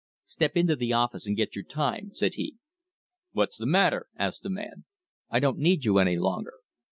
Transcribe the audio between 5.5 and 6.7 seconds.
need you any longer."